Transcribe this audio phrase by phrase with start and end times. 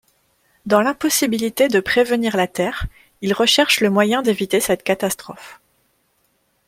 [0.65, 2.87] Dans l'impossibilité de prévenir la Terre,
[3.21, 5.61] ils recherchent le moyen d'éviter cette catastrophe.